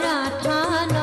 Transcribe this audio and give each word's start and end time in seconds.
Maratha 0.00 0.97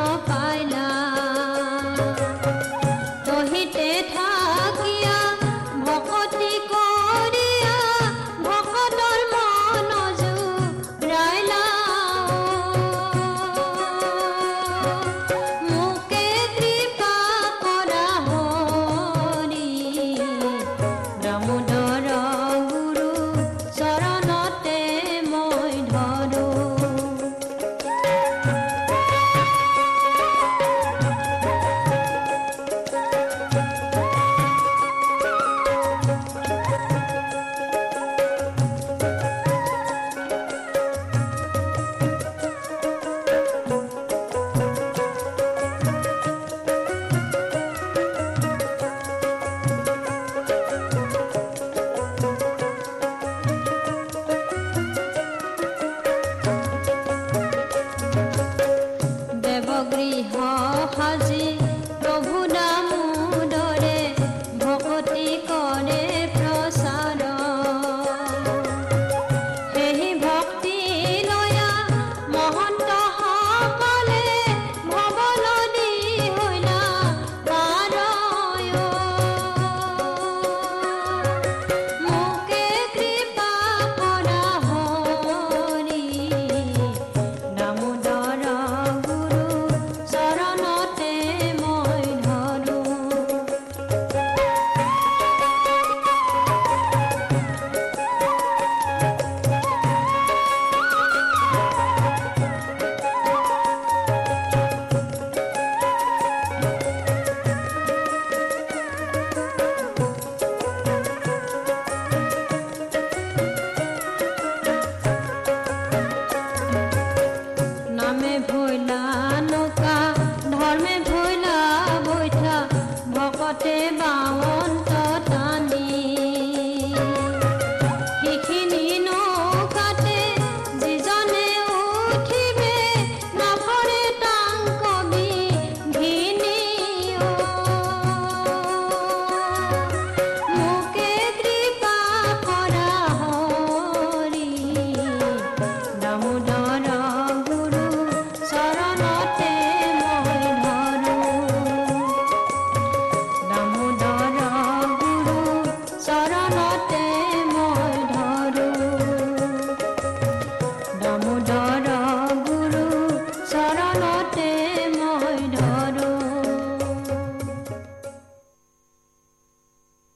đó 161.40 161.95